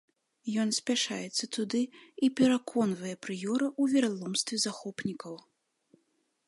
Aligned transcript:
Ён 0.61 0.69
спяшаецца 0.77 1.43
туды 1.57 1.81
і 2.27 2.31
пераконвае 2.39 3.15
прыёра 3.27 3.67
ў 3.81 3.97
вераломстве 3.97 4.55
захопнікаў. 4.67 5.35